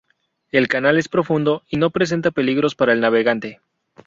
El 0.49 0.67
canal 0.67 0.97
es 0.97 1.07
profundo 1.07 1.61
y 1.69 1.77
no 1.77 1.91
presenta 1.91 2.31
peligros 2.31 2.73
para 2.73 2.91
el 2.91 3.01
navegante 3.01 3.61